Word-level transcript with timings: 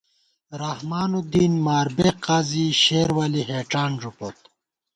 رحمان 0.61 1.11
الدین، 1.21 1.53
ماربیگ 1.65 2.15
قاضی، 2.25 2.65
شیرولی 2.81 3.43
ہېڄان 3.49 3.91
ݫُوپوت 4.01 4.37